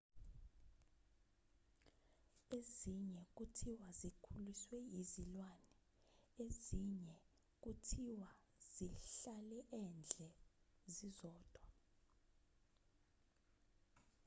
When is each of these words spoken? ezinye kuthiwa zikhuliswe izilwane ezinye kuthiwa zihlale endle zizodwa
ezinye 2.57 3.21
kuthiwa 3.35 3.87
zikhuliswe 3.99 4.77
izilwane 4.99 5.75
ezinye 6.43 7.15
kuthiwa 7.63 8.29
zihlale 8.71 9.59
endle 9.83 10.29
zizodwa 10.93 11.63